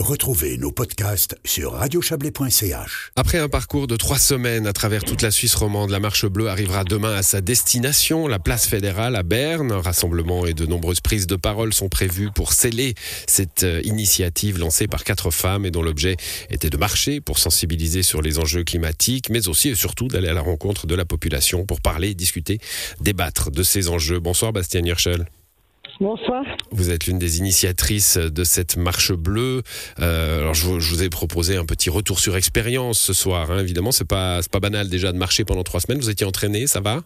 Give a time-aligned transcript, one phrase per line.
[0.00, 3.10] Retrouvez nos podcasts sur radiochablais.ch.
[3.16, 6.48] Après un parcours de trois semaines à travers toute la Suisse romande, la Marche Bleue
[6.48, 9.72] arrivera demain à sa destination, la place fédérale à Berne.
[9.72, 12.94] Un rassemblement et de nombreuses prises de parole sont prévues pour sceller
[13.26, 16.16] cette euh, initiative lancée par quatre femmes et dont l'objet
[16.48, 20.34] était de marcher pour sensibiliser sur les enjeux climatiques, mais aussi et surtout d'aller à
[20.34, 22.60] la rencontre de la population pour parler, discuter,
[23.00, 24.20] débattre de ces enjeux.
[24.20, 25.26] Bonsoir Bastien Hirschel.
[26.00, 26.44] Bonsoir.
[26.70, 29.62] Vous êtes l'une des initiatrices de cette marche bleue.
[29.98, 33.50] Euh, alors je vous, ai proposé un petit retour sur expérience ce soir.
[33.50, 33.58] Hein.
[33.58, 35.98] Évidemment, c'est pas pas banal déjà de marcher pendant trois semaines.
[35.98, 37.00] Vous étiez entraîné, ça va?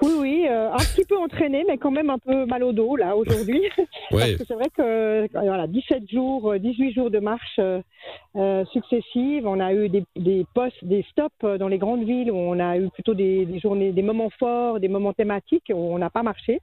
[0.00, 2.96] Oui, oui, euh, un petit peu entraîné, mais quand même un peu mal au dos
[2.96, 3.62] là aujourd'hui.
[4.10, 7.60] Parce que c'est vrai que voilà, 17 jours, 18 euh, jours de marche
[8.72, 9.46] successives.
[9.46, 12.78] On a eu des, des postes, des stops dans les grandes villes où on a
[12.78, 16.22] eu plutôt des, des journées, des moments forts, des moments thématiques où on n'a pas
[16.22, 16.62] marché.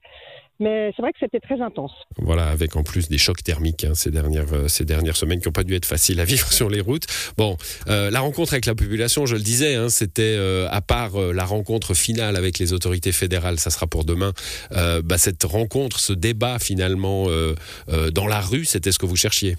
[0.60, 1.92] Mais c'est vrai que c'était très intense.
[2.18, 5.48] Voilà, avec en plus des chocs thermiques hein, ces, dernières, euh, ces dernières semaines qui
[5.48, 7.06] n'ont pas dû être faciles à vivre sur les routes.
[7.38, 7.56] Bon,
[7.88, 11.44] euh, la rencontre avec la population, je le disais, hein, c'était euh, à part la
[11.44, 14.32] rencontre finale avec les autorités fédérales, ça sera pour demain.
[14.70, 17.26] Bah, cette rencontre, ce débat finalement
[17.88, 19.56] dans la rue, c'était ce que vous cherchiez.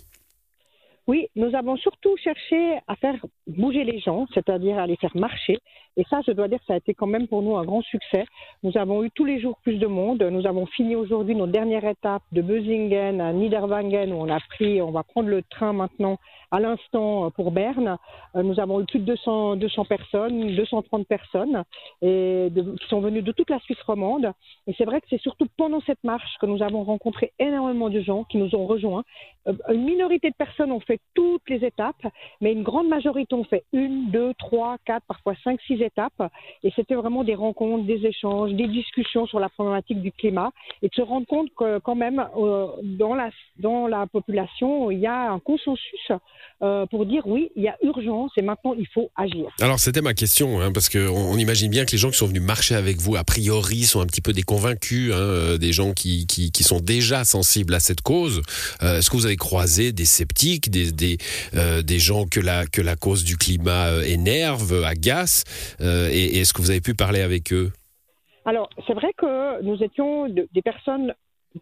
[1.08, 3.16] Oui, nous avons surtout cherché à faire
[3.48, 5.58] bouger les gens, c'est-à-dire à les faire marcher.
[5.98, 8.26] Et ça, je dois dire, ça a été quand même pour nous un grand succès.
[8.64, 10.22] Nous avons eu tous les jours plus de monde.
[10.22, 14.82] Nous avons fini aujourd'hui nos dernières étapes de Bözingen à Niederwangen où on a pris,
[14.82, 16.18] on va prendre le train maintenant
[16.52, 17.98] à l'instant pour Berne.
[18.36, 21.64] Euh, nous avons eu plus de 200, 200 personnes, 230 personnes
[22.02, 24.32] qui sont venues de toute la Suisse romande.
[24.68, 28.02] Et c'est vrai que c'est surtout pendant cette marche que nous avons rencontré énormément de
[28.02, 29.04] gens qui nous ont rejoints.
[29.48, 32.06] Euh, une minorité de personnes ont fait toutes les étapes,
[32.42, 35.81] mais une grande majorité ont fait une, deux, trois, quatre, parfois cinq, six
[36.64, 40.52] Et c'était vraiment des rencontres, des échanges, des discussions sur la problématique du climat
[40.82, 43.30] et de se rendre compte que quand même euh, dans, la,
[43.60, 46.12] dans la population, il y a un consensus
[46.62, 49.48] euh, pour dire oui, il y a urgence et maintenant il faut agir.
[49.60, 52.28] Alors c'était ma question, hein, parce qu'on on imagine bien que les gens qui sont
[52.28, 55.94] venus marcher avec vous, a priori, sont un petit peu déconvaincus, hein, euh, des gens
[55.94, 58.42] qui, qui, qui, sont déjà sensibles à cette cause.
[58.82, 61.18] Est-ce que vous avez croisé des sceptiques, des, des,
[61.84, 65.44] des gens que la, que la cause du climat énerve, agace?
[65.80, 67.72] Euh, et, est-ce que vous avez pu parler avec eux?
[68.46, 71.14] Alors, c'est vrai que nous étions des personnes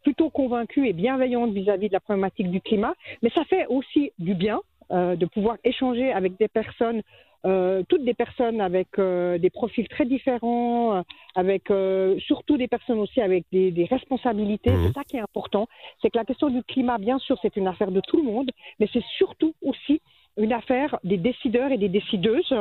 [0.03, 4.33] plutôt convaincues et bienveillantes vis-à-vis de la problématique du climat, mais ça fait aussi du
[4.33, 4.61] bien
[4.91, 7.01] euh, de pouvoir échanger avec des personnes
[7.45, 11.03] euh, toutes des personnes avec des profils très différents,
[11.35, 11.71] avec
[12.19, 14.71] surtout des personnes aussi avec des, responsabilités.
[14.71, 14.87] Mmh.
[14.87, 15.67] C'est ça qui est important.
[16.01, 18.51] C'est que la question du climat, bien sûr, c'est une affaire de tout le monde,
[18.79, 20.01] mais c'est surtout aussi
[20.39, 22.53] une affaire des décideurs et des décideuses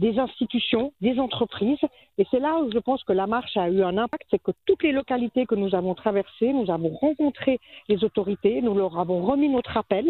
[0.00, 1.84] des institutions, des entreprises.
[2.18, 4.52] Et c'est là où je pense que la marche a eu un impact, c'est que
[4.66, 9.20] toutes les localités que nous avons traversées, nous avons rencontré les autorités, nous leur avons
[9.22, 10.06] remis notre appel,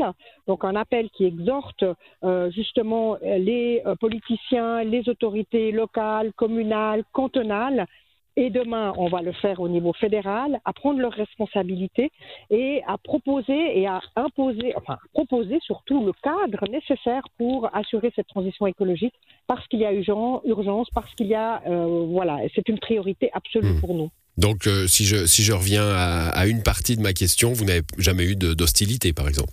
[0.46, 1.84] donc un appel qui exhorte
[2.22, 7.86] euh, justement les euh, politiciens, les autorités locales, communales, cantonales
[8.36, 12.10] et demain, on va le faire au niveau fédéral, à prendre leurs responsabilités
[12.50, 18.28] et à proposer et à imposer, enfin, proposer surtout le cadre nécessaire pour assurer cette
[18.28, 19.14] transition écologique
[19.46, 23.74] parce qu'il y a urgence, parce qu'il y a, euh, voilà, c'est une priorité absolue
[23.74, 23.80] mmh.
[23.80, 24.10] pour nous.
[24.38, 27.64] Donc, euh, si, je, si je reviens à, à, une partie de ma question, vous
[27.64, 29.52] n'avez jamais eu d'hostilité, par exemple?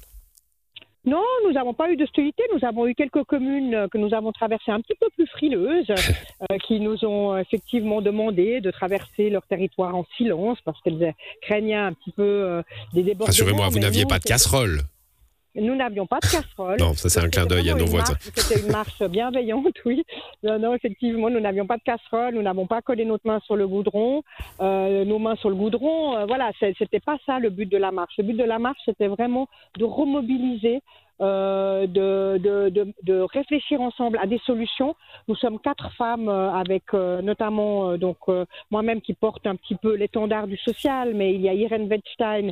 [1.07, 2.43] Non, nous n'avons pas eu d'hostilité.
[2.53, 5.87] Nous avons eu quelques communes euh, que nous avons traversées un petit peu plus frileuses,
[6.51, 11.13] euh, qui nous ont euh, effectivement demandé de traverser leur territoire en silence parce qu'elles
[11.41, 12.61] craignaient un petit peu
[12.93, 13.27] des débordements.
[13.27, 14.81] Rassurez-moi, vous n'aviez pas de casserole.
[15.55, 16.77] Nous n'avions pas de casserole.
[16.79, 18.15] Non, ça c'est un clin d'œil à nos voisins.
[18.19, 20.03] C'était une marche bienveillante, oui.
[20.43, 23.67] Non, effectivement, nous n'avions pas de casserole, nous n'avons pas collé notre main sur le
[23.67, 24.23] goudron,
[24.59, 26.25] nos mains sur le goudron.
[26.27, 28.13] voilà, c'était pas ça le but de la marche.
[28.17, 29.47] Le but de la marche, c'était vraiment
[29.77, 30.81] de remobiliser
[31.21, 34.95] euh, de, de, de, de, réfléchir ensemble à des solutions.
[35.27, 38.17] Nous sommes quatre femmes euh, avec euh, notamment euh, donc
[38.71, 42.51] moi-même qui porte un petit peu l'étendard du social, mais il y a Irene Wettstein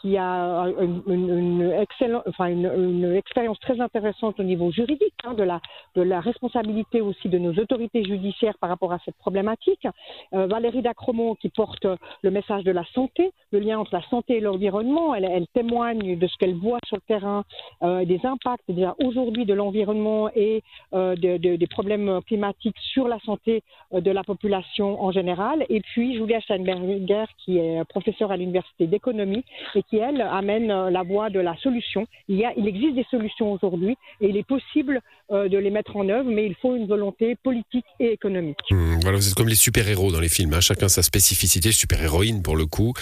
[0.00, 5.34] qui a une, une, excellente, enfin une, une, expérience très intéressante au niveau juridique hein,
[5.34, 5.60] de la
[5.96, 9.86] de la responsabilité aussi de nos autorités judiciaires par rapport à cette problématique.
[10.32, 11.86] Valérie Dacromont qui porte
[12.22, 15.14] le message de la santé, le lien entre la santé et l'environnement.
[15.14, 17.44] Elle, elle témoigne de ce qu'elle voit sur le terrain.
[17.88, 20.62] Euh, des impacts déjà aujourd'hui de l'environnement et
[20.92, 23.62] euh, des problèmes climatiques sur la santé
[23.94, 25.64] euh, de la population en général.
[25.68, 29.44] Et puis Julia Steinberger, qui est professeure à l'université d'économie
[29.74, 32.06] et qui, elle, amène la voie de la solution.
[32.28, 35.96] Il, y a, il existe des solutions aujourd'hui et il est possible de les mettre
[35.96, 38.58] en œuvre, mais il faut une volonté politique et économique.
[38.70, 40.60] Mmh, voilà, vous êtes comme les super-héros dans les films, hein.
[40.60, 42.94] chacun sa spécificité, super-héroïne pour le coup,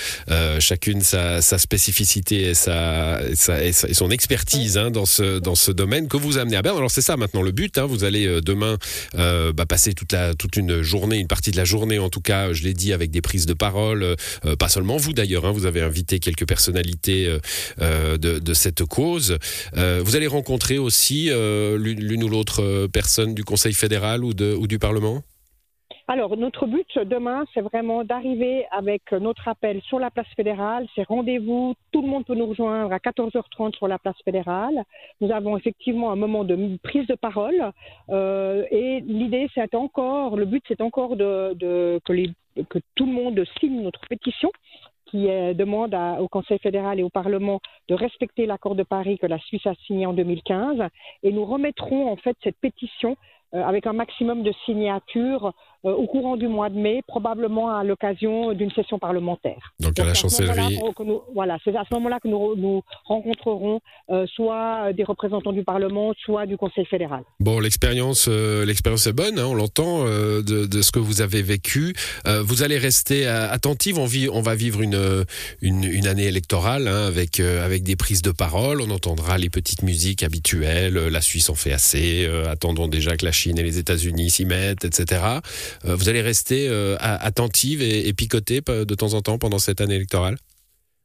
[0.58, 3.20] chacune sa, spécificité et, sa,
[3.62, 6.76] et, son expertise hein, dans ce dans ce domaine que vous amenez à Berne.
[6.76, 7.78] Alors c'est ça maintenant le but.
[7.78, 8.78] Hein, vous allez euh, demain
[9.16, 12.20] euh, bah, passer toute la toute une journée, une partie de la journée en tout
[12.20, 14.16] cas, je l'ai dit, avec des prises de parole.
[14.44, 15.46] Euh, pas seulement vous d'ailleurs.
[15.46, 17.28] Hein, vous avez invité quelques personnalités
[17.78, 19.38] de, de cette cause.
[19.74, 25.22] vous allez rencontrer aussi l'une ou l'autre personne du Conseil fédéral ou du Parlement?
[26.08, 30.86] Alors, notre but demain, c'est vraiment d'arriver avec notre appel sur la place fédérale.
[30.94, 31.74] C'est rendez-vous.
[31.90, 34.84] Tout le monde peut nous rejoindre à 14h30 sur la place fédérale.
[35.20, 37.72] Nous avons effectivement un moment de prise de parole.
[38.10, 44.00] Euh, et l'idée, c'est encore, le but, c'est encore que tout le monde signe notre
[44.08, 44.52] pétition
[45.06, 49.38] qui demande au Conseil fédéral et au Parlement de respecter l'accord de Paris que la
[49.38, 50.82] Suisse a signé en 2015.
[51.22, 53.16] Et nous remettrons en fait cette pétition
[53.54, 55.50] euh, avec un maximum de signatures euh,
[55.82, 59.72] au courant du mois de mai, probablement à l'occasion d'une session parlementaire.
[59.80, 60.78] Donc, à la chancellerie.
[61.34, 63.80] voilà, c'est à ce moment-là que nous, nous rencontrerons
[64.10, 67.22] euh, soit des représentants du Parlement, soit du Conseil fédéral.
[67.40, 71.94] Bon, l'expérience, l'expérience est bonne, hein, on l'entend de, de, ce que vous avez vécu.
[72.24, 73.98] vous allez rester attentive.
[73.98, 75.24] On, vit, on va vivre une,
[75.60, 78.80] une, une année électorale hein, avec, avec des prises de parole.
[78.80, 80.94] On entendra les petites musiques habituelles.
[80.94, 82.28] La Suisse en fait assez.
[82.48, 85.20] attendons déjà que la Chine et les États-Unis s'y mettent, etc.
[85.84, 89.80] Euh, vous allez rester euh, attentive et, et picoter de temps en temps pendant cette
[89.80, 90.36] année électorale?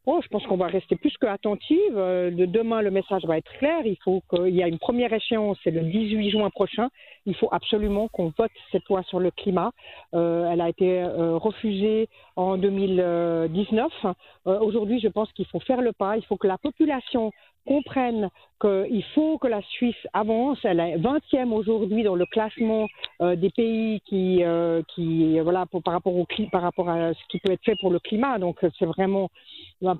[0.08, 1.96] Oh, je pense qu'on va rester plus que attentive.
[1.96, 3.86] Euh, de demain, le message va être clair.
[3.86, 6.90] Il faut qu'il y a une première échéance, c'est le 18 juin prochain.
[7.28, 9.72] Il faut absolument qu'on vote cette loi sur le climat.
[10.16, 13.92] Euh, elle a été euh, refusée en 2019.
[14.46, 16.18] Aujourd'hui, je pense qu'il faut faire le pas.
[16.18, 17.31] Il faut que la population
[17.66, 18.30] comprenne
[18.60, 20.60] qu'il faut que la Suisse avance.
[20.63, 22.88] Elle est 20e aujourd'hui dans le classement
[23.19, 24.44] des pays qui,
[24.94, 28.00] qui voilà, par rapport au par rapport à ce qui peut être fait pour le
[28.00, 28.38] climat.
[28.40, 29.30] Donc, c'est vraiment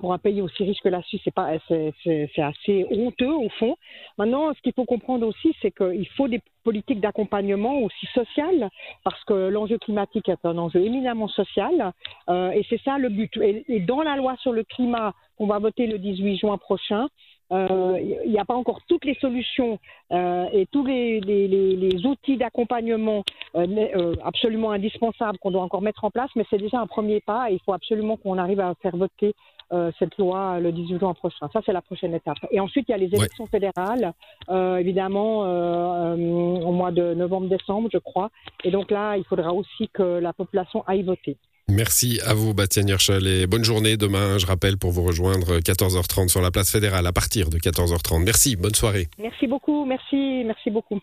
[0.00, 3.76] pour un pays aussi riche que la Suisse, c'est pas, c'est assez honteux au fond.
[4.18, 8.68] Maintenant, ce qu'il faut comprendre aussi, c'est qu'il faut des politiques d'accompagnement aussi sociales,
[9.04, 11.92] parce que l'enjeu climatique est un enjeu éminemment social,
[12.28, 13.36] euh, et c'est ça le but.
[13.38, 17.08] Et, dans la loi sur le climat qu'on va voter le 18 juin prochain, euh,
[17.52, 19.78] il n'y a pas encore toutes les solutions
[20.12, 23.24] euh, et tous les, les, les, outils d'accompagnement
[23.56, 27.50] euh, absolument indispensables qu'on doit encore mettre en place, mais c'est déjà un premier pas
[27.50, 29.34] et il faut absolument qu'on arrive à faire voter
[29.72, 31.48] euh, cette loi le 18 juin prochain.
[31.52, 32.38] Ça, c'est la prochaine étape.
[32.50, 34.12] Et ensuite, il y a les élections fédérales,
[34.50, 38.30] euh, évidemment, euh, au mois de novembre-décembre, je crois.
[38.64, 41.36] Et donc là, il faudra aussi que la population aille voter.
[41.68, 44.36] Merci à vous, Bastien Hirschel, et bonne journée demain.
[44.36, 48.24] Je rappelle pour vous rejoindre 14h30 sur la place fédérale à partir de 14h30.
[48.24, 49.08] Merci, bonne soirée.
[49.18, 51.00] Merci beaucoup, merci, merci beaucoup.